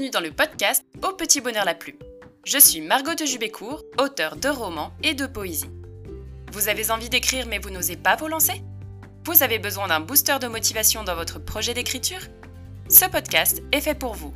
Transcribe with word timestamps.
bienvenue 0.00 0.10
dans 0.10 0.20
le 0.20 0.32
podcast 0.32 0.82
Au 1.02 1.12
petit 1.12 1.42
bonheur 1.42 1.66
la 1.66 1.74
plume. 1.74 1.98
Je 2.44 2.58
suis 2.58 2.80
Margot 2.80 3.14
de 3.14 3.26
Jubécourt, 3.26 3.84
auteure 3.98 4.36
de 4.36 4.48
romans 4.48 4.92
et 5.02 5.12
de 5.12 5.26
poésie. 5.26 5.70
Vous 6.52 6.68
avez 6.68 6.90
envie 6.90 7.10
d'écrire 7.10 7.46
mais 7.46 7.58
vous 7.58 7.68
n'osez 7.68 7.96
pas 7.96 8.16
vous 8.16 8.26
lancer? 8.26 8.62
Vous 9.26 9.42
avez 9.42 9.58
besoin 9.58 9.88
d'un 9.88 10.00
booster 10.00 10.38
de 10.40 10.46
motivation 10.46 11.04
dans 11.04 11.16
votre 11.16 11.38
projet 11.38 11.74
d'écriture? 11.74 12.20
Ce 12.88 13.04
podcast 13.04 13.62
est 13.72 13.82
fait 13.82 13.94
pour 13.94 14.14
vous. 14.14 14.32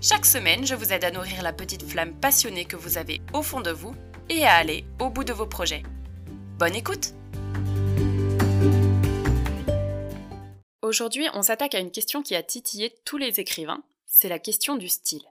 Chaque 0.00 0.26
semaine, 0.26 0.66
je 0.66 0.74
vous 0.74 0.92
aide 0.92 1.04
à 1.04 1.12
nourrir 1.12 1.42
la 1.42 1.52
petite 1.52 1.88
flamme 1.88 2.14
passionnée 2.14 2.64
que 2.64 2.76
vous 2.76 2.98
avez 2.98 3.20
au 3.32 3.42
fond 3.42 3.60
de 3.60 3.70
vous 3.70 3.94
et 4.28 4.44
à 4.44 4.54
aller 4.54 4.84
au 4.98 5.08
bout 5.08 5.24
de 5.24 5.32
vos 5.32 5.46
projets. 5.46 5.84
Bonne 6.58 6.74
écoute 6.74 7.14
Aujourd'hui, 10.82 11.28
on 11.34 11.42
s'attaque 11.42 11.76
à 11.76 11.78
une 11.78 11.92
question 11.92 12.22
qui 12.22 12.34
a 12.34 12.42
titillé 12.42 12.92
tous 13.04 13.18
les 13.18 13.38
écrivains, 13.38 13.84
c'est 14.10 14.28
la 14.28 14.40
question 14.40 14.76
du 14.76 14.88
style. 14.88 15.24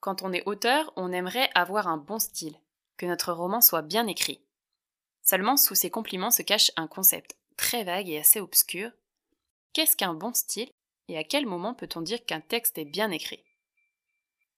Quand 0.00 0.22
on 0.22 0.32
est 0.32 0.42
auteur, 0.46 0.92
on 0.96 1.12
aimerait 1.12 1.50
avoir 1.54 1.86
un 1.86 1.98
bon 1.98 2.18
style, 2.18 2.58
que 2.96 3.06
notre 3.06 3.32
roman 3.32 3.60
soit 3.60 3.82
bien 3.82 4.06
écrit. 4.06 4.40
Seulement, 5.22 5.56
sous 5.56 5.74
ces 5.74 5.90
compliments 5.90 6.30
se 6.30 6.42
cache 6.42 6.72
un 6.76 6.88
concept 6.88 7.36
très 7.56 7.84
vague 7.84 8.08
et 8.08 8.18
assez 8.18 8.40
obscur. 8.40 8.90
Qu'est-ce 9.74 9.96
qu'un 9.96 10.14
bon 10.14 10.32
style 10.32 10.70
et 11.08 11.18
à 11.18 11.24
quel 11.24 11.46
moment 11.46 11.74
peut-on 11.74 12.00
dire 12.00 12.24
qu'un 12.24 12.40
texte 12.40 12.78
est 12.78 12.86
bien 12.86 13.10
écrit? 13.10 13.44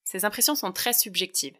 Ces 0.04 0.24
impressions 0.24 0.54
sont 0.54 0.72
très 0.72 0.92
subjectives. 0.92 1.58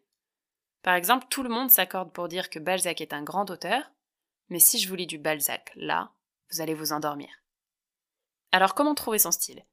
Par 0.82 0.94
exemple, 0.94 1.26
tout 1.28 1.42
le 1.42 1.50
monde 1.50 1.70
s'accorde 1.70 2.12
pour 2.12 2.28
dire 2.28 2.50
que 2.50 2.58
Balzac 2.58 3.00
est 3.00 3.12
un 3.12 3.22
grand 3.22 3.50
auteur, 3.50 3.82
mais 4.48 4.60
si 4.60 4.78
je 4.78 4.88
vous 4.88 4.94
lis 4.94 5.06
du 5.06 5.18
Balzac 5.18 5.72
là, 5.74 6.12
vous 6.50 6.60
allez 6.60 6.74
vous 6.74 6.92
endormir. 6.92 7.28
Alors 8.52 8.74
comment 8.74 8.94
trouver 8.94 9.18
son 9.18 9.32
style? 9.32 9.64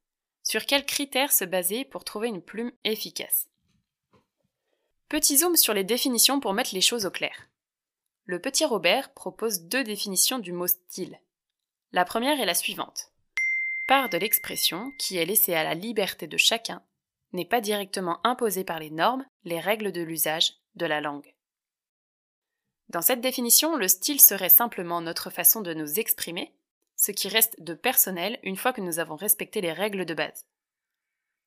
Sur 0.49 0.65
quels 0.65 0.85
critères 0.85 1.33
se 1.33 1.44
baser 1.44 1.83
pour 1.83 2.05
trouver 2.05 2.30
une 2.30 2.41
plume 2.41 2.72
efficace? 2.85 3.49
Petit 5.09 5.39
zoom 5.39 5.58
sur 5.58 5.73
les 5.73 5.83
définitions 5.83 6.39
pour 6.39 6.53
mettre 6.53 6.73
les 6.73 6.80
choses 6.80 7.05
au 7.05 7.11
clair. 7.11 7.49
Le 8.23 8.39
petit 8.39 8.63
Robert 8.63 9.13
propose 9.13 9.63
deux 9.63 9.83
définitions 9.83 10.39
du 10.39 10.53
mot 10.53 10.67
style. 10.67 11.19
La 11.91 12.05
première 12.05 12.39
est 12.39 12.45
la 12.45 12.53
suivante. 12.53 13.11
Part 13.89 14.07
de 14.07 14.17
l'expression 14.17 14.94
qui 14.97 15.17
est 15.17 15.25
laissée 15.25 15.53
à 15.53 15.66
la 15.66 15.73
liberté 15.73 16.27
de 16.27 16.38
chacun, 16.38 16.81
n'est 17.33 17.44
pas 17.44 17.59
directement 17.59 18.25
imposée 18.25 18.63
par 18.63 18.79
les 18.79 18.89
normes, 18.89 19.25
les 19.44 19.59
règles 19.59 19.91
de 19.91 20.02
l'usage, 20.02 20.53
de 20.75 20.85
la 20.85 21.02
langue. 21.02 21.35
Dans 22.88 23.02
cette 23.02 23.19
définition, 23.19 23.75
le 23.75 23.89
style 23.89 24.22
serait 24.22 24.47
simplement 24.47 25.02
notre 25.02 25.29
façon 25.29 25.59
de 25.59 25.73
nous 25.73 26.00
exprimer, 26.00 26.56
ce 26.98 27.12
qui 27.12 27.30
reste 27.30 27.62
de 27.62 27.73
personnel 27.73 28.40
une 28.44 28.58
fois 28.58 28.73
que 28.73 28.81
nous 28.81 29.00
avons 29.00 29.16
respecté 29.16 29.62
les 29.62 29.72
règles 29.72 30.06
de 30.06 30.14
base. 30.14 30.45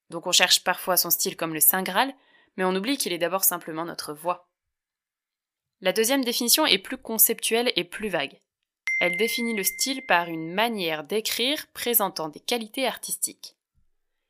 Donc 0.09 0.27
on 0.27 0.33
cherche 0.33 0.65
parfois 0.65 0.97
son 0.97 1.11
style 1.11 1.37
comme 1.37 1.53
le 1.53 1.61
Saint 1.61 1.83
Graal, 1.83 2.15
mais 2.57 2.65
on 2.65 2.75
oublie 2.75 2.97
qu'il 2.97 3.13
est 3.13 3.19
d'abord 3.19 3.45
simplement 3.45 3.85
notre 3.85 4.15
voix. 4.15 4.49
La 5.81 5.93
deuxième 5.93 6.25
définition 6.25 6.67
est 6.67 6.79
plus 6.79 6.99
conceptuelle 6.99 7.73
et 7.77 7.85
plus 7.85 8.09
vague. 8.09 8.41
Elle 9.01 9.17
définit 9.17 9.57
le 9.57 9.65
style 9.65 10.05
par 10.07 10.29
une 10.29 10.53
manière 10.53 11.05
d'écrire 11.05 11.67
présentant 11.73 12.29
des 12.29 12.41
qualités 12.41 12.87
artistiques. 12.87 13.57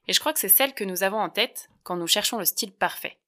Et 0.06 0.12
je 0.12 0.20
crois 0.20 0.32
que 0.32 0.38
c'est 0.38 0.48
celle 0.48 0.74
que 0.74 0.84
nous 0.84 1.02
avons 1.02 1.20
en 1.20 1.28
tête 1.28 1.68
quand 1.82 1.96
nous 1.96 2.06
cherchons 2.06 2.38
le 2.38 2.44
style 2.44 2.72
parfait. 2.72 3.18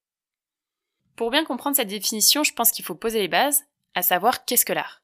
Pour 1.15 1.31
bien 1.31 1.45
comprendre 1.45 1.75
cette 1.75 1.89
définition, 1.89 2.43
je 2.43 2.53
pense 2.53 2.71
qu'il 2.71 2.85
faut 2.85 2.95
poser 2.95 3.19
les 3.19 3.27
bases, 3.27 3.65
à 3.93 4.01
savoir 4.01 4.45
qu'est-ce 4.45 4.65
que 4.65 4.73
l'art? 4.73 5.02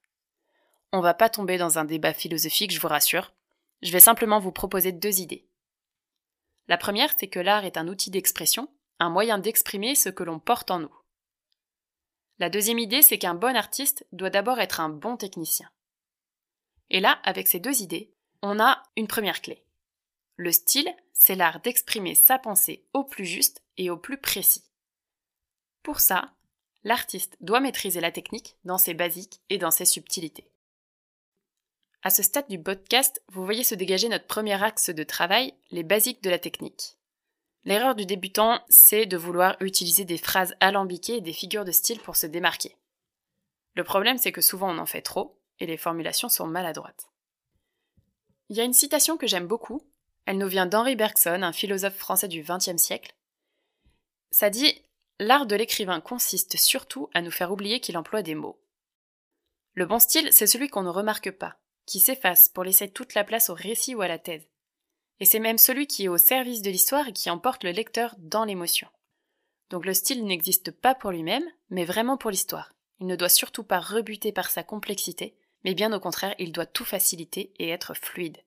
On 0.92 1.02
va 1.02 1.14
pas 1.14 1.30
tomber 1.30 1.58
dans 1.58 1.78
un 1.78 1.86
débat 1.86 2.14
philosophique, 2.14 2.72
je 2.72 2.80
vous 2.80 2.88
rassure. 2.88 3.34
Je 3.82 3.92
vais 3.92 4.00
simplement 4.00 4.40
vous 4.40 4.52
proposer 4.52 4.92
deux 4.92 5.20
idées. 5.20 5.48
La 6.68 6.78
première, 6.78 7.14
c'est 7.18 7.28
que 7.28 7.40
l'art 7.40 7.66
est 7.66 7.78
un 7.78 7.88
outil 7.88 8.10
d'expression, 8.10 8.68
un 9.00 9.10
moyen 9.10 9.38
d'exprimer 9.38 9.96
ce 9.96 10.10
que 10.10 10.24
l'on 10.24 10.40
porte 10.40 10.72
en 10.72 10.80
nous. 10.80 10.96
La 12.40 12.50
deuxième 12.50 12.80
idée, 12.80 13.02
c'est 13.02 13.18
qu'un 13.18 13.36
bon 13.36 13.56
artiste 13.56 14.06
doit 14.12 14.30
d'abord 14.30 14.60
être 14.60 14.80
un 14.80 14.90
bon 14.90 15.18
technicien. 15.18 15.70
Et 16.90 17.00
là, 17.00 17.20
avec 17.24 17.48
ces 17.48 17.60
deux 17.60 17.82
idées, 17.82 18.14
on 18.42 18.60
a 18.60 18.84
une 18.96 19.08
première 19.08 19.42
clé. 19.42 19.64
Le 20.38 20.52
style, 20.52 20.90
c'est 21.14 21.36
l'art 21.36 21.60
d'exprimer 21.60 22.16
sa 22.16 22.40
pensée 22.40 22.86
au 22.94 23.04
plus 23.04 23.26
juste 23.26 23.62
et 23.78 23.90
au 23.90 23.98
plus 23.98 24.18
précis. 24.18 24.64
Pour 25.84 26.00
ça, 26.00 26.34
l'artiste 26.84 27.36
doit 27.42 27.60
maîtriser 27.60 28.00
la 28.00 28.12
technique 28.12 28.56
dans 28.64 28.78
ses 28.78 28.94
basiques 28.94 29.42
et 29.50 29.58
dans 29.58 29.72
ses 29.72 29.86
subtilités. 29.86 30.50
À 32.02 32.10
ce 32.10 32.24
stade 32.24 32.48
du 32.48 32.62
podcast, 32.62 33.22
vous 33.28 33.44
voyez 33.44 33.64
se 33.64 33.76
dégager 33.76 34.08
notre 34.08 34.26
premier 34.26 34.62
axe 34.64 34.90
de 34.90 35.04
travail, 35.04 35.54
les 35.72 35.84
basiques 35.84 36.24
de 36.24 36.30
la 36.30 36.40
technique. 36.40 36.98
L'erreur 37.66 37.94
du 37.94 38.06
débutant, 38.06 38.62
c'est 38.70 39.06
de 39.06 39.18
vouloir 39.18 39.58
utiliser 39.60 40.06
des 40.06 40.18
phrases 40.18 40.56
alambiquées 40.62 41.18
et 41.18 41.22
des 41.22 41.34
figures 41.34 41.66
de 41.66 41.74
style 41.74 42.00
pour 42.00 42.16
se 42.16 42.26
démarquer. 42.26 42.78
Le 43.76 43.84
problème, 43.84 44.18
c'est 44.18 44.32
que 44.32 44.40
souvent 44.40 44.74
on 44.74 44.78
en 44.78 44.86
fait 44.86 45.02
trop, 45.02 45.42
et 45.60 45.66
les 45.66 45.76
formulations 45.76 46.30
sont 46.30 46.48
maladroites. 46.48 47.10
Il 48.48 48.56
y 48.56 48.62
a 48.62 48.64
une 48.64 48.74
citation 48.74 49.18
que 49.18 49.28
j'aime 49.28 49.48
beaucoup, 49.48 49.86
elle 50.26 50.38
nous 50.38 50.48
vient 50.48 50.68
d'Henri 50.68 50.96
Bergson, 50.96 51.44
un 51.44 51.52
philosophe 51.52 51.98
français 51.98 52.30
du 52.30 52.44
XXe 52.44 52.78
siècle. 52.78 53.14
Ça 54.32 54.50
dit 54.50 54.86
L'art 55.20 55.46
de 55.46 55.56
l'écrivain 55.56 56.00
consiste 56.00 56.56
surtout 56.56 57.10
à 57.14 57.22
nous 57.22 57.32
faire 57.32 57.52
oublier 57.52 57.82
qu'il 57.82 57.98
emploie 57.98 58.22
des 58.22 58.36
mots. 58.36 58.62
Le 59.74 59.86
bon 59.86 60.00
style, 60.00 60.32
c'est 60.32 60.48
celui 60.48 60.70
qu'on 60.70 60.84
ne 60.84 60.90
remarque 60.90 61.32
pas, 61.32 61.60
qui 61.90 62.00
s'efface 62.00 62.50
pour 62.50 62.64
laisser 62.64 62.88
toute 62.88 63.16
la 63.16 63.24
place 63.24 63.50
au 63.50 63.56
récit 63.56 63.96
ou 63.96 64.02
à 64.02 64.08
la 64.08 64.20
thèse. 64.20 64.48
Et 65.20 65.26
c'est 65.26 65.40
même 65.40 65.58
celui 65.58 65.88
qui 65.88 66.06
est 66.06 66.08
au 66.08 66.20
service 66.20 66.62
de 66.62 66.70
l'histoire 66.70 67.08
et 67.08 67.14
qui 67.14 67.32
emporte 67.32 67.64
le 67.64 67.72
lecteur 67.72 68.14
dans 68.20 68.46
l'émotion. 68.46 68.88
Donc 69.72 69.86
le 69.86 69.96
style 69.96 70.24
n'existe 70.24 70.70
pas 70.70 70.94
pour 70.94 71.10
lui-même, 71.10 71.44
mais 71.72 71.86
vraiment 71.86 72.16
pour 72.16 72.30
l'histoire. 72.30 72.72
Il 73.00 73.08
ne 73.08 73.16
doit 73.16 73.28
surtout 73.28 73.64
pas 73.64 73.80
rebuter 73.80 74.32
par 74.32 74.52
sa 74.52 74.62
complexité, 74.62 75.36
mais 75.64 75.74
bien 75.74 75.92
au 75.92 76.00
contraire, 76.00 76.36
il 76.38 76.52
doit 76.52 76.68
tout 76.68 76.86
faciliter 76.86 77.54
et 77.58 77.70
être 77.70 77.96
fluide. 77.96 78.38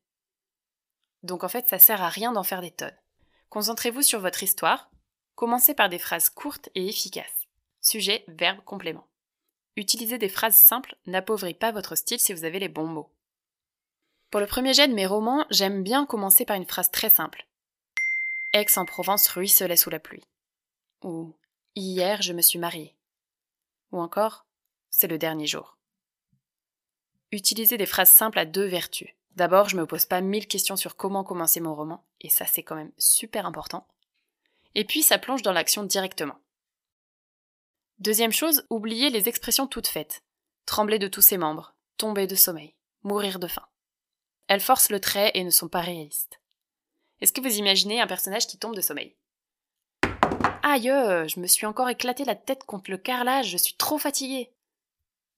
Donc 1.25 1.43
en 1.43 1.49
fait, 1.49 1.69
ça 1.69 1.81
sert 1.81 2.01
à 2.01 2.09
rien 2.09 2.31
d'en 2.31 2.45
faire 2.45 2.61
des 2.61 2.71
tonnes. 2.71 2.97
Concentrez-vous 3.51 4.03
sur 4.03 4.21
votre 4.21 4.45
histoire, 4.45 4.89
commencez 5.35 5.75
par 5.75 5.89
des 5.89 5.99
phrases 5.99 6.31
courtes 6.31 6.69
et 6.77 6.89
efficaces. 6.89 7.49
Sujet, 7.81 8.25
verbe, 8.29 8.63
complément. 8.65 9.09
Utilisez 9.75 10.19
des 10.19 10.29
phrases 10.29 10.57
simples 10.57 10.97
n'appauvrit 11.07 11.55
pas 11.55 11.73
votre 11.73 11.97
style 11.97 12.21
si 12.21 12.33
vous 12.33 12.45
avez 12.45 12.61
les 12.61 12.69
bons 12.69 12.87
mots. 12.87 13.11
Pour 14.33 14.41
le 14.41 14.47
premier 14.47 14.73
jet 14.73 14.89
de 14.89 14.95
mes 14.95 15.07
romans, 15.07 15.45
j'aime 15.51 15.83
bien 15.83 16.07
commencer 16.07 16.47
par 16.47 16.57
une 16.57 16.65
phrase 16.65 16.91
très 16.91 17.11
simple. 17.11 17.47
Aix-en-Provence 18.55 19.29
ruisselait 19.29 19.77
sous 19.77 19.91
la 19.91 19.99
pluie. 19.99 20.25
Ou 21.03 21.37
Hier 21.77 22.23
je 22.23 22.33
me 22.33 22.41
suis 22.41 22.59
mariée. 22.59 22.97
Ou 23.91 24.01
encore 24.01 24.47
C'est 24.89 25.07
le 25.07 25.19
dernier 25.19 25.47
jour. 25.47 25.77
Utilisez 27.31 27.77
des 27.77 27.85
phrases 27.85 28.11
simples 28.11 28.39
à 28.39 28.47
deux 28.47 28.65
vertus. 28.65 29.11
D'abord, 29.37 29.69
je 29.69 29.77
me 29.77 29.87
pose 29.87 30.07
pas 30.07 30.23
mille 30.23 30.49
questions 30.49 30.77
sur 30.77 30.97
comment 30.97 31.25
commencer 31.25 31.61
mon 31.61 31.75
roman, 31.75 32.03
et 32.23 32.31
ça 32.31 32.47
c'est 32.47 32.63
quand 32.63 32.77
même 32.77 32.93
super 32.97 33.45
important. 33.45 33.87
Et 34.75 34.87
puis 34.87 35.03
ça 35.03 35.19
plonge 35.19 35.43
dans 35.43 35.53
l'action 35.53 35.85
directement. 35.85 36.39
Deuxième 37.99 38.33
chose, 38.33 38.65
oubliez 38.71 39.11
les 39.11 39.29
expressions 39.29 39.67
toutes 39.67 39.89
faites. 39.89 40.23
Trembler 40.65 40.99
de 40.99 41.09
tous 41.09 41.21
ses 41.21 41.37
membres, 41.37 41.75
tomber 41.99 42.27
de 42.27 42.35
sommeil, 42.35 42.75
mourir 43.03 43.39
de 43.39 43.47
faim. 43.47 43.67
Elles 44.49 44.61
forcent 44.61 44.91
le 44.91 45.01
trait 45.01 45.31
et 45.35 45.45
ne 45.45 45.51
sont 45.51 45.69
pas 45.69 45.81
réalistes. 45.81 46.41
Est-ce 47.21 47.33
que 47.33 47.41
vous 47.41 47.57
imaginez 47.57 48.01
un 48.01 48.07
personnage 48.07 48.47
qui 48.47 48.59
tombe 48.59 48.75
de 48.75 48.81
sommeil? 48.81 49.17
Aïe, 50.63 50.91
euh, 50.91 51.27
je 51.29 51.41
me 51.41 51.47
suis 51.47 51.67
encore 51.67 51.89
éclaté 51.89 52.25
la 52.25 52.35
tête 52.35 52.65
contre 52.65 52.91
le 52.91 52.97
carrelage, 52.97 53.49
je 53.49 53.57
suis 53.57 53.75
trop 53.75 53.99
fatiguée. 53.99 54.53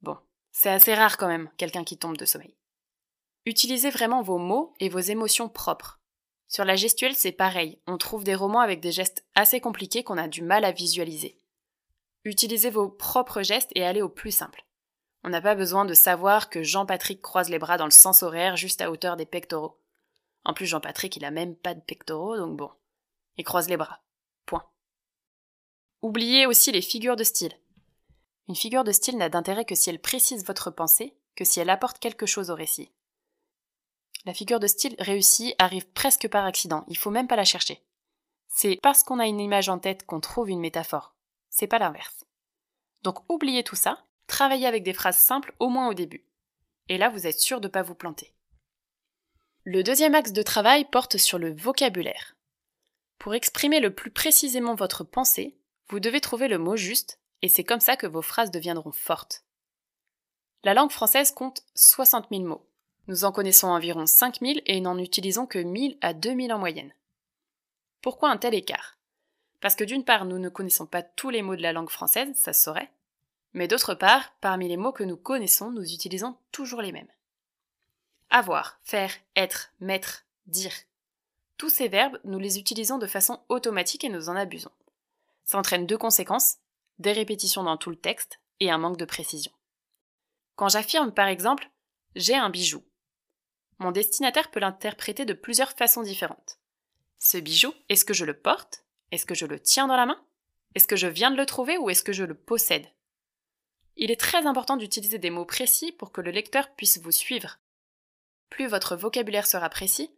Bon, 0.02 0.18
c'est 0.52 0.70
assez 0.70 0.94
rare 0.94 1.16
quand 1.16 1.28
même, 1.28 1.50
quelqu'un 1.56 1.84
qui 1.84 1.96
tombe 1.96 2.16
de 2.16 2.24
sommeil. 2.24 2.54
Utilisez 3.46 3.90
vraiment 3.90 4.22
vos 4.22 4.38
mots 4.38 4.74
et 4.80 4.88
vos 4.88 5.00
émotions 5.00 5.48
propres. 5.48 6.00
Sur 6.48 6.64
la 6.64 6.76
gestuelle, 6.76 7.14
c'est 7.14 7.32
pareil, 7.32 7.80
on 7.86 7.98
trouve 7.98 8.24
des 8.24 8.34
romans 8.34 8.60
avec 8.60 8.80
des 8.80 8.92
gestes 8.92 9.24
assez 9.34 9.60
compliqués 9.60 10.04
qu'on 10.04 10.18
a 10.18 10.28
du 10.28 10.42
mal 10.42 10.64
à 10.64 10.72
visualiser. 10.72 11.38
Utilisez 12.24 12.70
vos 12.70 12.88
propres 12.88 13.42
gestes 13.42 13.72
et 13.74 13.84
allez 13.84 14.02
au 14.02 14.08
plus 14.08 14.30
simple. 14.30 14.64
On 15.24 15.30
n'a 15.30 15.40
pas 15.40 15.54
besoin 15.54 15.86
de 15.86 15.94
savoir 15.94 16.50
que 16.50 16.62
Jean-Patrick 16.62 17.22
croise 17.22 17.48
les 17.48 17.58
bras 17.58 17.78
dans 17.78 17.86
le 17.86 17.90
sens 17.90 18.22
horaire 18.22 18.58
juste 18.58 18.82
à 18.82 18.90
hauteur 18.90 19.16
des 19.16 19.24
pectoraux. 19.24 19.80
En 20.44 20.52
plus, 20.52 20.66
Jean-Patrick, 20.66 21.16
il 21.16 21.24
a 21.24 21.30
même 21.30 21.56
pas 21.56 21.72
de 21.72 21.80
pectoraux, 21.80 22.36
donc 22.36 22.58
bon. 22.58 22.70
Il 23.38 23.44
croise 23.44 23.70
les 23.70 23.78
bras. 23.78 24.02
Point. 24.44 24.68
Oubliez 26.02 26.44
aussi 26.44 26.72
les 26.72 26.82
figures 26.82 27.16
de 27.16 27.24
style. 27.24 27.58
Une 28.48 28.54
figure 28.54 28.84
de 28.84 28.92
style 28.92 29.16
n'a 29.16 29.30
d'intérêt 29.30 29.64
que 29.64 29.74
si 29.74 29.88
elle 29.88 29.98
précise 29.98 30.44
votre 30.44 30.70
pensée, 30.70 31.16
que 31.34 31.46
si 31.46 31.58
elle 31.58 31.70
apporte 31.70 31.98
quelque 31.98 32.26
chose 32.26 32.50
au 32.50 32.54
récit. 32.54 32.92
La 34.26 34.34
figure 34.34 34.60
de 34.60 34.66
style 34.66 34.94
réussie 34.98 35.54
arrive 35.58 35.88
presque 35.88 36.28
par 36.28 36.44
accident, 36.44 36.84
il 36.88 36.98
faut 36.98 37.10
même 37.10 37.28
pas 37.28 37.36
la 37.36 37.44
chercher. 37.44 37.82
C'est 38.48 38.78
parce 38.82 39.02
qu'on 39.02 39.18
a 39.18 39.26
une 39.26 39.40
image 39.40 39.70
en 39.70 39.78
tête 39.78 40.04
qu'on 40.04 40.20
trouve 40.20 40.50
une 40.50 40.60
métaphore. 40.60 41.14
C'est 41.48 41.66
pas 41.66 41.78
l'inverse. 41.78 42.26
Donc 43.02 43.20
oubliez 43.30 43.64
tout 43.64 43.76
ça 43.76 44.04
Travaillez 44.26 44.66
avec 44.66 44.82
des 44.82 44.92
phrases 44.92 45.18
simples 45.18 45.54
au 45.58 45.68
moins 45.68 45.88
au 45.88 45.94
début. 45.94 46.24
Et 46.88 46.98
là, 46.98 47.08
vous 47.08 47.26
êtes 47.26 47.40
sûr 47.40 47.60
de 47.60 47.66
ne 47.68 47.72
pas 47.72 47.82
vous 47.82 47.94
planter. 47.94 48.32
Le 49.64 49.82
deuxième 49.82 50.14
axe 50.14 50.32
de 50.32 50.42
travail 50.42 50.84
porte 50.84 51.16
sur 51.16 51.38
le 51.38 51.54
vocabulaire. 51.54 52.36
Pour 53.18 53.34
exprimer 53.34 53.80
le 53.80 53.94
plus 53.94 54.10
précisément 54.10 54.74
votre 54.74 55.04
pensée, 55.04 55.56
vous 55.88 56.00
devez 56.00 56.20
trouver 56.20 56.48
le 56.48 56.58
mot 56.58 56.76
juste, 56.76 57.18
et 57.42 57.48
c'est 57.48 57.64
comme 57.64 57.80
ça 57.80 57.96
que 57.96 58.06
vos 58.06 58.22
phrases 58.22 58.50
deviendront 58.50 58.92
fortes. 58.92 59.44
La 60.64 60.74
langue 60.74 60.90
française 60.90 61.30
compte 61.30 61.62
60 61.74 62.28
000 62.30 62.44
mots. 62.44 62.66
Nous 63.06 63.24
en 63.24 63.32
connaissons 63.32 63.68
environ 63.68 64.06
5 64.06 64.40
000 64.40 64.60
et 64.66 64.80
n'en 64.80 64.98
utilisons 64.98 65.46
que 65.46 65.58
1000 65.58 65.98
à 66.00 66.14
2000 66.14 66.52
en 66.52 66.58
moyenne. 66.58 66.94
Pourquoi 68.00 68.30
un 68.30 68.38
tel 68.38 68.54
écart? 68.54 68.98
Parce 69.60 69.76
que 69.76 69.84
d'une 69.84 70.04
part, 70.04 70.24
nous 70.24 70.38
ne 70.38 70.48
connaissons 70.48 70.86
pas 70.86 71.02
tous 71.02 71.30
les 71.30 71.42
mots 71.42 71.56
de 71.56 71.62
la 71.62 71.72
langue 71.72 71.90
française, 71.90 72.34
ça 72.34 72.52
se 72.52 72.62
saurait, 72.62 72.90
mais 73.54 73.68
d'autre 73.68 73.94
part, 73.94 74.34
parmi 74.40 74.68
les 74.68 74.76
mots 74.76 74.92
que 74.92 75.04
nous 75.04 75.16
connaissons, 75.16 75.70
nous 75.70 75.92
utilisons 75.92 76.36
toujours 76.52 76.82
les 76.82 76.92
mêmes. 76.92 77.10
Avoir, 78.30 78.78
faire, 78.82 79.12
être, 79.36 79.72
mettre, 79.80 80.24
dire. 80.46 80.74
Tous 81.56 81.70
ces 81.70 81.88
verbes, 81.88 82.18
nous 82.24 82.38
les 82.38 82.58
utilisons 82.58 82.98
de 82.98 83.06
façon 83.06 83.40
automatique 83.48 84.04
et 84.04 84.08
nous 84.08 84.28
en 84.28 84.36
abusons. 84.36 84.72
Ça 85.44 85.58
entraîne 85.58 85.86
deux 85.86 85.98
conséquences, 85.98 86.56
des 86.98 87.12
répétitions 87.12 87.62
dans 87.62 87.76
tout 87.76 87.90
le 87.90 87.96
texte 87.96 88.40
et 88.60 88.70
un 88.70 88.78
manque 88.78 88.96
de 88.96 89.04
précision. 89.04 89.52
Quand 90.56 90.68
j'affirme 90.68 91.12
par 91.12 91.28
exemple 91.28 91.70
j'ai 92.16 92.34
un 92.34 92.50
bijou, 92.50 92.82
mon 93.78 93.90
destinataire 93.90 94.50
peut 94.50 94.60
l'interpréter 94.60 95.24
de 95.24 95.32
plusieurs 95.32 95.72
façons 95.72 96.02
différentes. 96.02 96.58
Ce 97.18 97.38
bijou, 97.38 97.72
est-ce 97.88 98.04
que 98.04 98.14
je 98.14 98.24
le 98.24 98.38
porte? 98.38 98.84
Est-ce 99.10 99.26
que 99.26 99.34
je 99.34 99.46
le 99.46 99.58
tiens 99.58 99.88
dans 99.88 99.96
la 99.96 100.06
main? 100.06 100.20
Est-ce 100.74 100.86
que 100.86 100.96
je 100.96 101.06
viens 101.06 101.30
de 101.30 101.36
le 101.36 101.46
trouver 101.46 101.76
ou 101.78 101.90
est-ce 101.90 102.02
que 102.02 102.12
je 102.12 102.24
le 102.24 102.34
possède? 102.34 102.86
Il 103.96 104.10
est 104.10 104.20
très 104.20 104.46
important 104.46 104.76
d'utiliser 104.76 105.18
des 105.18 105.30
mots 105.30 105.44
précis 105.44 105.92
pour 105.92 106.12
que 106.12 106.20
le 106.20 106.30
lecteur 106.30 106.74
puisse 106.74 106.98
vous 106.98 107.12
suivre. 107.12 107.58
Plus 108.50 108.66
votre 108.66 108.96
vocabulaire 108.96 109.46
sera 109.46 109.68
précis, 109.68 110.10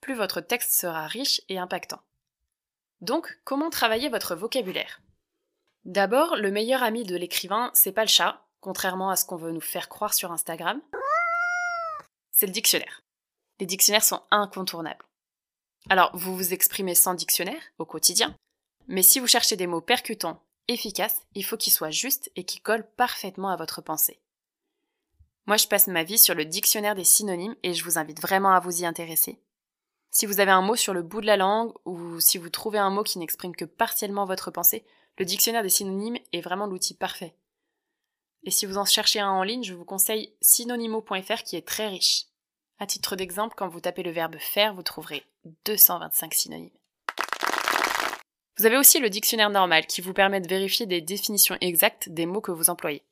plus 0.00 0.14
votre 0.14 0.40
texte 0.40 0.72
sera 0.72 1.06
riche 1.06 1.40
et 1.48 1.58
impactant. 1.58 2.00
Donc, 3.00 3.38
comment 3.44 3.70
travailler 3.70 4.08
votre 4.08 4.34
vocabulaire? 4.34 5.00
D'abord, 5.84 6.36
le 6.36 6.50
meilleur 6.50 6.82
ami 6.82 7.04
de 7.04 7.16
l'écrivain, 7.16 7.70
c'est 7.74 7.92
pas 7.92 8.04
le 8.04 8.08
chat, 8.08 8.44
contrairement 8.60 9.10
à 9.10 9.16
ce 9.16 9.24
qu'on 9.24 9.36
veut 9.36 9.52
nous 9.52 9.60
faire 9.60 9.88
croire 9.88 10.14
sur 10.14 10.32
Instagram. 10.32 10.80
C'est 12.30 12.46
le 12.46 12.52
dictionnaire. 12.52 13.02
Les 13.60 13.66
dictionnaires 13.66 14.04
sont 14.04 14.22
incontournables. 14.30 15.04
Alors, 15.88 16.10
vous 16.14 16.36
vous 16.36 16.52
exprimez 16.52 16.94
sans 16.94 17.14
dictionnaire 17.14 17.62
au 17.78 17.84
quotidien, 17.84 18.36
mais 18.86 19.02
si 19.02 19.20
vous 19.20 19.26
cherchez 19.26 19.56
des 19.56 19.66
mots 19.66 19.80
percutants, 19.80 20.42
efficaces, 20.68 21.22
il 21.34 21.44
faut 21.44 21.56
qu'ils 21.56 21.72
soient 21.72 21.90
justes 21.90 22.30
et 22.36 22.44
qu'ils 22.44 22.62
collent 22.62 22.88
parfaitement 22.96 23.48
à 23.48 23.56
votre 23.56 23.80
pensée. 23.80 24.20
Moi, 25.46 25.56
je 25.56 25.66
passe 25.66 25.86
ma 25.86 26.04
vie 26.04 26.18
sur 26.18 26.34
le 26.34 26.44
dictionnaire 26.44 26.94
des 26.94 27.04
synonymes 27.04 27.56
et 27.62 27.72
je 27.72 27.82
vous 27.82 27.98
invite 27.98 28.20
vraiment 28.20 28.52
à 28.52 28.60
vous 28.60 28.82
y 28.82 28.86
intéresser. 28.86 29.40
Si 30.10 30.26
vous 30.26 30.40
avez 30.40 30.50
un 30.50 30.62
mot 30.62 30.76
sur 30.76 30.94
le 30.94 31.02
bout 31.02 31.20
de 31.20 31.26
la 31.26 31.36
langue 31.36 31.72
ou 31.84 32.20
si 32.20 32.38
vous 32.38 32.50
trouvez 32.50 32.78
un 32.78 32.90
mot 32.90 33.02
qui 33.02 33.18
n'exprime 33.18 33.56
que 33.56 33.64
partiellement 33.64 34.24
votre 34.24 34.50
pensée, 34.50 34.84
le 35.18 35.24
dictionnaire 35.24 35.62
des 35.62 35.68
synonymes 35.68 36.18
est 36.32 36.40
vraiment 36.40 36.66
l'outil 36.66 36.94
parfait. 36.94 37.34
Et 38.44 38.50
si 38.50 38.66
vous 38.66 38.78
en 38.78 38.84
cherchez 38.84 39.20
un 39.20 39.30
en 39.30 39.42
ligne, 39.42 39.64
je 39.64 39.74
vous 39.74 39.84
conseille 39.84 40.34
synonymo.fr 40.40 41.42
qui 41.44 41.56
est 41.56 41.66
très 41.66 41.88
riche. 41.88 42.26
À 42.78 42.86
titre 42.86 43.16
d'exemple, 43.16 43.54
quand 43.56 43.68
vous 43.68 43.80
tapez 43.80 44.02
le 44.02 44.12
verbe 44.12 44.36
faire, 44.38 44.74
vous 44.74 44.82
trouverez 44.82 45.24
225 45.64 46.32
synonymes. 46.34 46.77
Vous 48.58 48.66
avez 48.66 48.76
aussi 48.76 48.98
le 48.98 49.08
dictionnaire 49.08 49.50
normal 49.50 49.86
qui 49.86 50.00
vous 50.00 50.12
permet 50.12 50.40
de 50.40 50.48
vérifier 50.48 50.84
des 50.84 51.00
définitions 51.00 51.56
exactes 51.60 52.08
des 52.08 52.26
mots 52.26 52.40
que 52.40 52.50
vous 52.50 52.70
employez. 52.70 53.04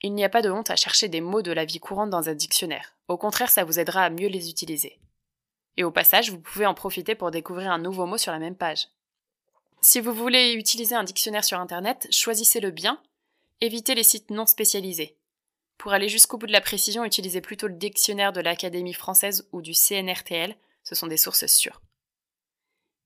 Il 0.00 0.14
n'y 0.14 0.24
a 0.24 0.30
pas 0.30 0.40
de 0.40 0.50
honte 0.50 0.70
à 0.70 0.76
chercher 0.76 1.08
des 1.08 1.20
mots 1.20 1.42
de 1.42 1.52
la 1.52 1.66
vie 1.66 1.80
courante 1.80 2.08
dans 2.08 2.30
un 2.30 2.34
dictionnaire. 2.34 2.96
Au 3.08 3.18
contraire, 3.18 3.50
ça 3.50 3.64
vous 3.64 3.78
aidera 3.78 4.04
à 4.04 4.10
mieux 4.10 4.28
les 4.28 4.48
utiliser. 4.48 4.98
Et 5.76 5.84
au 5.84 5.90
passage, 5.90 6.30
vous 6.30 6.40
pouvez 6.40 6.64
en 6.64 6.74
profiter 6.74 7.14
pour 7.14 7.30
découvrir 7.30 7.70
un 7.70 7.78
nouveau 7.78 8.06
mot 8.06 8.16
sur 8.16 8.32
la 8.32 8.38
même 8.38 8.56
page. 8.56 8.88
Si 9.82 10.00
vous 10.00 10.14
voulez 10.14 10.54
utiliser 10.54 10.94
un 10.94 11.04
dictionnaire 11.04 11.44
sur 11.44 11.60
Internet, 11.60 12.08
choisissez-le 12.10 12.70
bien, 12.70 13.02
évitez 13.60 13.94
les 13.94 14.02
sites 14.02 14.30
non 14.30 14.46
spécialisés. 14.46 15.16
Pour 15.76 15.92
aller 15.92 16.08
jusqu'au 16.08 16.38
bout 16.38 16.46
de 16.46 16.52
la 16.52 16.60
précision, 16.60 17.04
utilisez 17.04 17.40
plutôt 17.40 17.68
le 17.68 17.74
dictionnaire 17.74 18.32
de 18.32 18.40
l'Académie 18.40 18.94
française 18.94 19.46
ou 19.52 19.60
du 19.60 19.74
CNRTL, 19.74 20.56
ce 20.84 20.94
sont 20.94 21.06
des 21.06 21.16
sources 21.16 21.46
sûres. 21.46 21.82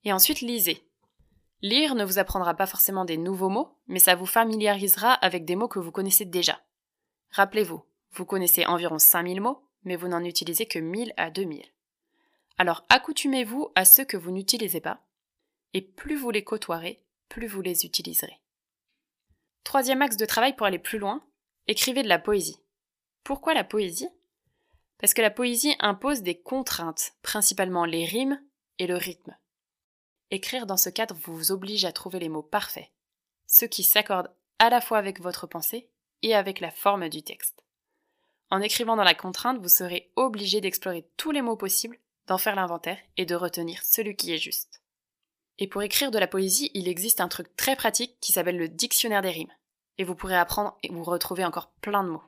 Et 0.04 0.12
ensuite, 0.12 0.40
lisez. 0.40 0.82
Lire 1.62 1.94
ne 1.94 2.04
vous 2.04 2.18
apprendra 2.18 2.54
pas 2.54 2.66
forcément 2.66 3.04
des 3.04 3.16
nouveaux 3.16 3.48
mots, 3.48 3.78
mais 3.86 4.00
ça 4.00 4.16
vous 4.16 4.26
familiarisera 4.26 5.12
avec 5.12 5.44
des 5.44 5.54
mots 5.54 5.68
que 5.68 5.78
vous 5.78 5.92
connaissez 5.92 6.24
déjà. 6.24 6.60
Rappelez-vous, 7.30 7.84
vous 8.10 8.24
connaissez 8.26 8.66
environ 8.66 8.98
5000 8.98 9.40
mots, 9.40 9.64
mais 9.84 9.94
vous 9.94 10.08
n'en 10.08 10.24
utilisez 10.24 10.66
que 10.66 10.80
1000 10.80 11.14
à 11.16 11.30
2000. 11.30 11.64
Alors 12.58 12.84
accoutumez-vous 12.88 13.70
à 13.76 13.84
ceux 13.84 14.04
que 14.04 14.16
vous 14.16 14.32
n'utilisez 14.32 14.80
pas, 14.80 15.04
et 15.72 15.82
plus 15.82 16.16
vous 16.16 16.32
les 16.32 16.42
côtoierez, 16.42 17.00
plus 17.28 17.46
vous 17.46 17.62
les 17.62 17.86
utiliserez. 17.86 18.40
Troisième 19.62 20.02
axe 20.02 20.16
de 20.16 20.26
travail 20.26 20.56
pour 20.56 20.66
aller 20.66 20.80
plus 20.80 20.98
loin, 20.98 21.22
écrivez 21.68 22.02
de 22.02 22.08
la 22.08 22.18
poésie. 22.18 22.58
Pourquoi 23.22 23.54
la 23.54 23.64
poésie? 23.64 24.08
Parce 24.98 25.14
que 25.14 25.22
la 25.22 25.30
poésie 25.30 25.76
impose 25.78 26.22
des 26.22 26.40
contraintes, 26.40 27.12
principalement 27.22 27.84
les 27.84 28.04
rimes 28.04 28.42
et 28.78 28.88
le 28.88 28.96
rythme. 28.96 29.36
Écrire 30.32 30.64
dans 30.64 30.78
ce 30.78 30.88
cadre 30.88 31.14
vous 31.26 31.52
oblige 31.52 31.84
à 31.84 31.92
trouver 31.92 32.18
les 32.18 32.30
mots 32.30 32.42
parfaits, 32.42 32.90
ceux 33.46 33.66
qui 33.66 33.82
s'accordent 33.82 34.32
à 34.58 34.70
la 34.70 34.80
fois 34.80 34.96
avec 34.96 35.20
votre 35.20 35.46
pensée 35.46 35.90
et 36.22 36.34
avec 36.34 36.58
la 36.60 36.70
forme 36.70 37.10
du 37.10 37.22
texte. 37.22 37.62
En 38.48 38.62
écrivant 38.62 38.96
dans 38.96 39.04
la 39.04 39.14
contrainte, 39.14 39.60
vous 39.60 39.68
serez 39.68 40.10
obligé 40.16 40.62
d'explorer 40.62 41.06
tous 41.18 41.32
les 41.32 41.42
mots 41.42 41.56
possibles 41.56 41.98
d'en 42.28 42.38
faire 42.38 42.56
l'inventaire 42.56 42.96
et 43.18 43.26
de 43.26 43.34
retenir 43.34 43.82
celui 43.84 44.16
qui 44.16 44.32
est 44.32 44.38
juste. 44.38 44.80
Et 45.58 45.66
pour 45.66 45.82
écrire 45.82 46.10
de 46.10 46.18
la 46.18 46.26
poésie, 46.26 46.70
il 46.72 46.88
existe 46.88 47.20
un 47.20 47.28
truc 47.28 47.54
très 47.54 47.76
pratique 47.76 48.16
qui 48.20 48.32
s'appelle 48.32 48.56
le 48.56 48.70
dictionnaire 48.70 49.20
des 49.20 49.30
rimes. 49.30 49.52
Et 49.98 50.04
vous 50.04 50.14
pourrez 50.14 50.38
apprendre 50.38 50.78
et 50.82 50.88
vous 50.88 51.04
retrouver 51.04 51.44
encore 51.44 51.72
plein 51.82 52.04
de 52.04 52.08
mots. 52.08 52.24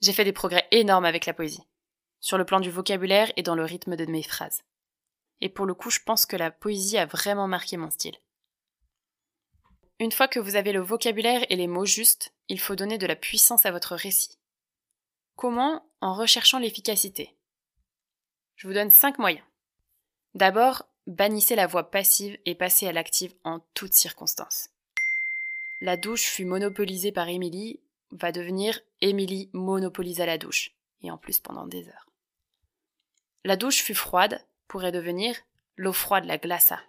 J'ai 0.00 0.12
fait 0.12 0.24
des 0.24 0.32
progrès 0.32 0.68
énormes 0.70 1.04
avec 1.04 1.26
la 1.26 1.34
poésie, 1.34 1.66
sur 2.20 2.38
le 2.38 2.44
plan 2.44 2.60
du 2.60 2.70
vocabulaire 2.70 3.32
et 3.36 3.42
dans 3.42 3.56
le 3.56 3.64
rythme 3.64 3.96
de 3.96 4.06
mes 4.06 4.22
phrases. 4.22 4.62
Et 5.40 5.48
pour 5.48 5.66
le 5.66 5.74
coup, 5.74 5.90
je 5.90 6.00
pense 6.04 6.26
que 6.26 6.36
la 6.36 6.50
poésie 6.50 6.98
a 6.98 7.06
vraiment 7.06 7.48
marqué 7.48 7.76
mon 7.76 7.90
style. 7.90 8.16
Une 9.98 10.12
fois 10.12 10.28
que 10.28 10.40
vous 10.40 10.56
avez 10.56 10.72
le 10.72 10.80
vocabulaire 10.80 11.44
et 11.50 11.56
les 11.56 11.66
mots 11.66 11.84
justes, 11.84 12.32
il 12.48 12.58
faut 12.58 12.76
donner 12.76 12.98
de 12.98 13.06
la 13.06 13.16
puissance 13.16 13.66
à 13.66 13.70
votre 13.70 13.94
récit. 13.94 14.38
Comment? 15.36 15.86
En 16.00 16.14
recherchant 16.14 16.58
l'efficacité. 16.58 17.36
Je 18.56 18.66
vous 18.66 18.74
donne 18.74 18.90
5 18.90 19.18
moyens. 19.18 19.44
D'abord, 20.34 20.84
bannissez 21.06 21.56
la 21.56 21.66
voix 21.66 21.90
passive 21.90 22.38
et 22.46 22.54
passez 22.54 22.86
à 22.86 22.92
l'active 22.92 23.34
en 23.44 23.60
toutes 23.74 23.94
circonstances. 23.94 24.70
La 25.80 25.96
douche 25.96 26.24
fut 26.24 26.44
monopolisée 26.44 27.12
par 27.12 27.28
Émilie 27.28 27.80
va 28.12 28.32
devenir 28.32 28.80
Émilie 29.00 29.50
monopolisa 29.52 30.26
la 30.26 30.38
douche, 30.38 30.72
et 31.02 31.10
en 31.10 31.18
plus 31.18 31.40
pendant 31.40 31.66
des 31.66 31.88
heures. 31.88 32.06
La 33.44 33.56
douche 33.56 33.82
fut 33.82 33.94
froide 33.94 34.44
pourrait 34.70 34.92
devenir 34.92 35.34
l'eau 35.74 35.92
froide 35.92 36.26
la 36.26 36.38
glaça. 36.38 36.80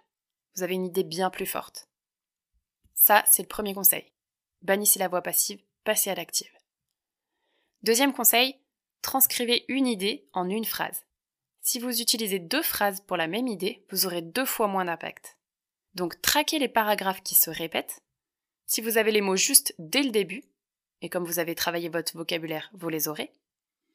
Vous 0.54 0.62
avez 0.62 0.74
une 0.74 0.86
idée 0.86 1.02
bien 1.02 1.30
plus 1.30 1.46
forte. 1.46 1.88
Ça, 2.94 3.24
c'est 3.28 3.42
le 3.42 3.48
premier 3.48 3.74
conseil. 3.74 4.12
Bannissez 4.62 5.00
la 5.00 5.08
voix 5.08 5.20
passive, 5.20 5.60
passez 5.82 6.08
à 6.08 6.14
l'active. 6.14 6.52
Deuxième 7.82 8.12
conseil, 8.12 8.56
transcrivez 9.02 9.64
une 9.66 9.88
idée 9.88 10.28
en 10.32 10.48
une 10.48 10.64
phrase. 10.64 11.02
Si 11.60 11.80
vous 11.80 12.00
utilisez 12.00 12.38
deux 12.38 12.62
phrases 12.62 13.00
pour 13.00 13.16
la 13.16 13.26
même 13.26 13.48
idée, 13.48 13.84
vous 13.90 14.06
aurez 14.06 14.22
deux 14.22 14.46
fois 14.46 14.68
moins 14.68 14.84
d'impact. 14.84 15.36
Donc 15.96 16.22
traquez 16.22 16.60
les 16.60 16.68
paragraphes 16.68 17.24
qui 17.24 17.34
se 17.34 17.50
répètent. 17.50 18.00
Si 18.64 18.80
vous 18.80 18.96
avez 18.96 19.10
les 19.10 19.22
mots 19.22 19.34
justes 19.34 19.74
dès 19.80 20.04
le 20.04 20.10
début, 20.10 20.44
et 21.00 21.08
comme 21.08 21.24
vous 21.24 21.40
avez 21.40 21.56
travaillé 21.56 21.88
votre 21.88 22.16
vocabulaire, 22.16 22.70
vous 22.74 22.88
les 22.88 23.08
aurez, 23.08 23.32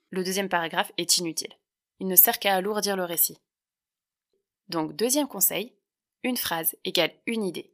le 0.09 0.25
deuxième 0.25 0.49
paragraphe 0.49 0.91
est 0.97 1.19
inutile. 1.19 1.53
Il 1.99 2.07
ne 2.07 2.17
sert 2.17 2.39
qu'à 2.39 2.53
alourdir 2.53 2.97
le 2.97 3.05
récit. 3.05 3.39
Donc 4.69 4.93
deuxième 4.93 5.27
conseil, 5.27 5.73
une 6.23 6.37
phrase 6.37 6.75
égale 6.83 7.13
une 7.25 7.43
idée. 7.43 7.73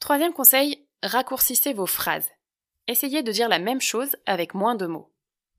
Troisième 0.00 0.32
conseil, 0.32 0.86
raccourcissez 1.02 1.72
vos 1.74 1.86
phrases. 1.86 2.30
Essayez 2.88 3.22
de 3.22 3.32
dire 3.32 3.48
la 3.48 3.58
même 3.58 3.80
chose 3.80 4.16
avec 4.26 4.54
moins 4.54 4.74
de 4.74 4.86
mots. 4.86 5.12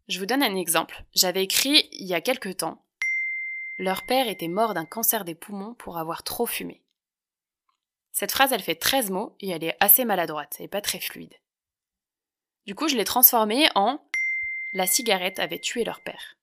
Je 0.07 0.19
vous 0.19 0.25
donne 0.25 0.43
un 0.43 0.55
exemple. 0.55 1.05
J'avais 1.13 1.43
écrit 1.43 1.88
il 1.93 2.07
y 2.07 2.13
a 2.13 2.21
quelque 2.21 2.50
temps 2.50 2.83
Leur 3.77 4.05
père 4.05 4.27
était 4.27 4.50
mort 4.50 4.73
d'un 4.73 4.85
cancer 4.85 5.23
des 5.23 5.35
poumons 5.35 5.75
pour 5.75 5.97
avoir 5.97 6.23
trop 6.23 6.45
fumé. 6.45 6.83
Cette 8.12 8.31
phrase, 8.31 8.51
elle 8.51 8.62
fait 8.62 8.75
13 8.75 9.12
mots 9.12 9.35
et 9.39 9.50
elle 9.50 9.63
est 9.63 9.77
assez 9.79 10.05
maladroite 10.05 10.57
et 10.59 10.67
pas 10.67 10.81
très 10.81 11.00
fluide. 11.00 11.33
Du 12.65 12.75
coup, 12.75 12.88
je 12.88 12.95
l'ai 12.95 13.05
transformée 13.05 13.67
en 13.75 14.00
La 14.73 14.88
cigarette 14.88 15.39
avait 15.39 15.59
tué 15.59 15.83
leur 15.83 16.01
père. 16.01 16.38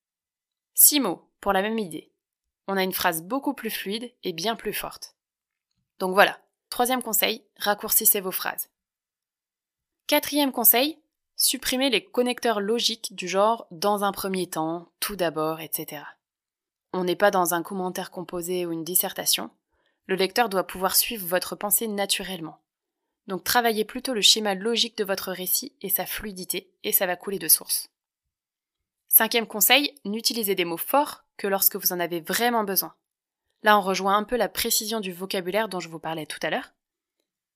6 0.75 1.01
mots 1.01 1.31
pour 1.41 1.53
la 1.53 1.63
même 1.63 1.79
idée. 1.79 2.10
On 2.71 2.77
a 2.77 2.85
une 2.85 2.93
phrase 2.93 3.25
beaucoup 3.25 3.53
plus 3.53 3.69
fluide 3.69 4.13
et 4.23 4.33
bien 4.33 4.55
plus 4.55 4.73
forte. 4.73 5.17
Donc 5.99 6.15
voilà. 6.15 6.39
Troisième 6.69 7.03
conseil, 7.03 7.45
raccourcissez 7.57 8.21
vos 8.21 8.31
phrases. 8.31 8.71
Quatrième 10.07 10.53
conseil, 10.53 11.01
Supprimez 11.43 11.89
les 11.89 12.05
connecteurs 12.05 12.61
logiques 12.61 13.15
du 13.15 13.27
genre 13.27 13.67
dans 13.71 14.05
un 14.05 14.13
premier 14.13 14.47
temps, 14.47 14.93
tout 15.01 15.17
d'abord, 15.17 15.61
etc. 15.61 16.03
On 16.93 17.03
n'est 17.03 17.17
pas 17.17 17.31
dans 17.31 17.55
un 17.55 17.63
commentaire 17.63 18.11
composé 18.11 18.67
ou 18.67 18.73
une 18.73 18.85
dissertation. 18.85 19.51
Le 20.07 20.17
lecteur 20.17 20.51
doit 20.51 20.67
pouvoir 20.67 20.97
suivre 20.97 21.27
votre 21.27 21.57
pensée 21.57 21.89
naturellement. 21.89 22.61
Donc 23.27 23.43
travaillez 23.43 23.87
plutôt 23.87 24.13
le 24.13 24.21
schéma 24.21 24.55
logique 24.55 24.99
de 24.99 25.05
votre 25.05 25.33
récit 25.33 25.73
et 25.81 25.89
sa 25.89 26.05
fluidité, 26.05 26.71
et 26.85 26.93
ça 26.93 27.07
va 27.07 27.17
couler 27.17 27.39
de 27.39 27.49
source. 27.49 27.89
Cinquième 29.13 29.49
conseil, 29.49 29.93
n'utilisez 30.05 30.55
des 30.55 30.65
mots 30.65 30.77
forts 30.77 31.25
que 31.37 31.49
lorsque 31.49 31.75
vous 31.75 31.93
en 31.93 31.99
avez 31.99 32.21
vraiment 32.21 32.63
besoin. 32.63 32.95
Là, 33.65 33.77
on 33.77 33.81
rejoint 33.81 34.17
un 34.17 34.23
peu 34.23 34.37
la 34.37 34.49
précision 34.49 35.01
du 35.01 35.13
vocabulaire 35.13 35.69
dont 35.69 35.81
je 35.81 35.89
vous 35.89 35.99
parlais 35.99 36.27
tout 36.27 36.39
à 36.43 36.49
l'heure. 36.49 36.73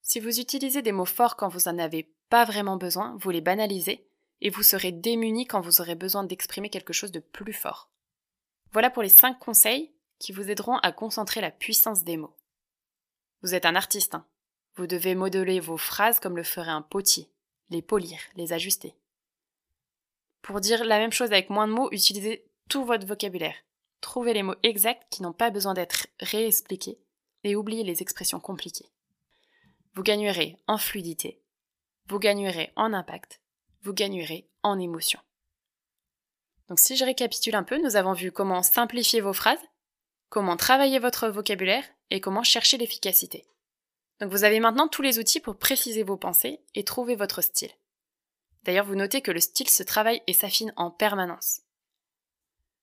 Si 0.01 0.19
vous 0.19 0.41
utilisez 0.41 0.81
des 0.81 0.91
mots 0.91 1.05
forts 1.05 1.37
quand 1.37 1.47
vous 1.47 1.69
n'en 1.69 1.79
avez 1.79 2.13
pas 2.29 2.43
vraiment 2.43 2.75
besoin, 2.75 3.15
vous 3.21 3.29
les 3.29 3.39
banalisez 3.39 4.05
et 4.41 4.49
vous 4.49 4.63
serez 4.63 4.91
démuni 4.91 5.47
quand 5.47 5.61
vous 5.61 5.79
aurez 5.79 5.95
besoin 5.95 6.25
d'exprimer 6.25 6.69
quelque 6.69 6.91
chose 6.91 7.13
de 7.13 7.21
plus 7.21 7.53
fort. 7.53 7.89
Voilà 8.73 8.89
pour 8.89 9.01
les 9.01 9.09
5 9.09 9.39
conseils 9.39 9.93
qui 10.19 10.33
vous 10.33 10.49
aideront 10.49 10.77
à 10.79 10.91
concentrer 10.91 11.39
la 11.39 11.51
puissance 11.51 12.03
des 12.03 12.17
mots. 12.17 12.35
Vous 13.43 13.55
êtes 13.55 13.65
un 13.65 13.75
artiste, 13.75 14.13
hein. 14.13 14.25
vous 14.75 14.87
devez 14.87 15.15
modeler 15.15 15.61
vos 15.61 15.77
phrases 15.77 16.19
comme 16.19 16.35
le 16.35 16.43
ferait 16.43 16.69
un 16.69 16.81
potier, 16.81 17.29
les 17.69 17.81
polir, 17.81 18.19
les 18.35 18.51
ajuster. 18.51 18.93
Pour 20.45 20.61
dire 20.61 20.85
la 20.85 20.99
même 20.99 21.11
chose 21.11 21.31
avec 21.31 21.49
moins 21.49 21.67
de 21.67 21.73
mots, 21.73 21.91
utilisez 21.91 22.45
tout 22.69 22.85
votre 22.85 23.07
vocabulaire. 23.07 23.55
Trouvez 23.99 24.31
les 24.31 24.43
mots 24.43 24.53
exacts 24.61 25.01
qui 25.09 25.23
n'ont 25.23 25.33
pas 25.33 25.49
besoin 25.49 25.73
d'être 25.73 26.05
réexpliqués 26.19 26.99
et 27.43 27.55
oubliez 27.55 27.83
les 27.83 28.03
expressions 28.03 28.39
compliquées. 28.39 28.91
Vous 29.95 30.03
gagnerez 30.03 30.55
en 30.67 30.77
fluidité, 30.77 31.41
vous 32.09 32.19
gagnerez 32.19 32.71
en 32.75 32.93
impact, 32.93 33.41
vous 33.81 33.93
gagnerez 33.93 34.47
en 34.61 34.77
émotion. 34.77 35.19
Donc 36.69 36.77
si 36.77 36.95
je 36.95 37.05
récapitule 37.05 37.55
un 37.55 37.63
peu, 37.63 37.81
nous 37.81 37.95
avons 37.95 38.13
vu 38.13 38.31
comment 38.31 38.61
simplifier 38.61 39.21
vos 39.21 39.33
phrases, 39.33 39.65
comment 40.29 40.57
travailler 40.57 40.99
votre 40.99 41.27
vocabulaire 41.27 41.85
et 42.11 42.21
comment 42.21 42.43
chercher 42.43 42.77
l'efficacité. 42.77 43.47
Donc 44.19 44.29
vous 44.29 44.43
avez 44.43 44.59
maintenant 44.59 44.87
tous 44.87 45.01
les 45.01 45.17
outils 45.17 45.39
pour 45.39 45.57
préciser 45.57 46.03
vos 46.03 46.17
pensées 46.17 46.61
et 46.75 46.83
trouver 46.83 47.15
votre 47.15 47.41
style. 47.41 47.71
D'ailleurs, 48.65 48.85
vous 48.85 48.95
notez 48.95 49.21
que 49.21 49.31
le 49.31 49.39
style 49.39 49.69
se 49.69 49.83
travaille 49.83 50.21
et 50.25 50.33
s'affine 50.33 50.73
en 50.75 50.89
permanence. 50.89 51.61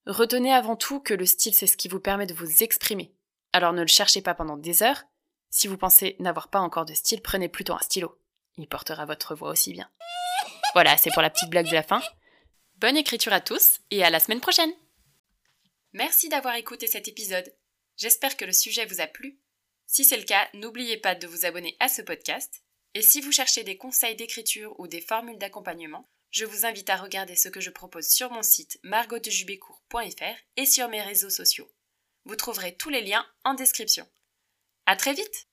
Retenez 0.07 0.53
avant 0.53 0.77
tout 0.77 1.01
que 1.01 1.13
le 1.13 1.27
style, 1.27 1.55
c'est 1.55 1.67
ce 1.67 1.77
qui 1.77 1.89
vous 1.89 2.01
permet 2.01 2.27
de 2.27 2.35
vous 2.35 2.63
exprimer. 2.63 3.15
Alors 3.53 3.73
ne 3.73 3.83
le 3.83 3.89
cherchez 3.89 4.23
pas 4.23 4.35
pendant 4.35 4.57
des 4.57 4.83
heures. 4.83 5.05
Si 5.51 5.67
vous 5.67 5.77
pensez 5.77 6.17
n'avoir 6.21 6.49
pas 6.49 6.61
encore 6.61 6.87
de 6.87 6.95
style, 6.95 7.21
prenez 7.21 7.49
plutôt 7.49 7.75
un 7.75 7.81
stylo. 7.81 8.19
Il 8.57 8.69
portera 8.69 9.05
votre 9.05 9.35
voix 9.35 9.51
aussi 9.51 9.73
bien. 9.73 9.91
Voilà, 10.75 10.97
c'est 10.97 11.11
pour 11.11 11.23
la 11.23 11.31
petite 11.31 11.51
blague 11.51 11.69
de 11.69 11.75
la 11.75 11.83
fin. 11.83 12.01
Bonne 12.77 12.97
écriture 12.97 13.33
à 13.33 13.41
tous 13.41 13.81
et 13.91 14.03
à 14.03 14.11
la 14.11 14.21
semaine 14.21 14.41
prochaine 14.41 14.73
Merci 15.93 16.29
d'avoir 16.29 16.55
écouté 16.55 16.87
cet 16.87 17.07
épisode. 17.09 17.55
J'espère 17.97 18.37
que 18.37 18.45
le 18.45 18.53
sujet 18.53 18.87
vous 18.87 19.01
a 19.01 19.07
plu. 19.07 19.39
Si 19.87 20.05
c'est 20.05 20.17
le 20.17 20.25
cas, 20.25 20.49
n'oubliez 20.55 20.97
pas 20.97 21.15
de 21.15 21.27
vous 21.27 21.45
abonner 21.45 21.77
à 21.81 21.89
ce 21.89 22.03
podcast. 22.03 22.63
Et 22.95 23.03
si 23.03 23.21
vous 23.21 23.33
cherchez 23.33 23.65
des 23.65 23.77
conseils 23.77 24.17
d'écriture 24.17 24.79
ou 24.79 24.87
des 24.87 25.01
formules 25.01 25.39
d'accompagnement, 25.39 26.09
je 26.31 26.45
vous 26.45 26.67
invite 26.67 26.91
à 26.91 26.97
regarder 26.97 27.37
ce 27.37 27.49
que 27.49 27.61
je 27.61 27.71
propose 27.71 28.09
sur 28.09 28.31
mon 28.31 28.43
site 28.43 28.79
margotdejubécourt.fr 28.83 30.37
et 30.57 30.67
sur 30.67 30.89
mes 30.89 31.03
réseaux 31.03 31.31
sociaux. 31.31 31.71
Vous 32.25 32.37
trouverez 32.37 32.77
tous 32.77 32.91
les 32.91 33.03
liens 33.03 33.27
en 33.45 33.55
description. 33.55 34.07
À 34.87 34.97
très 34.97 35.15
vite! 35.15 35.49